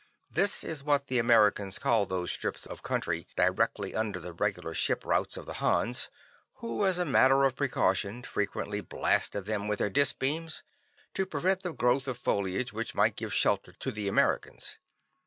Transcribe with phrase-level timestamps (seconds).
[0.31, 5.05] This is what the Americans called those strips of country directly under the regular ship
[5.05, 6.09] routes of the Hans,
[6.55, 10.63] who as a matter of precaution frequently blasted them with their dis beams
[11.13, 14.77] to prevent the growth of foliage which might give shelter to the Americans.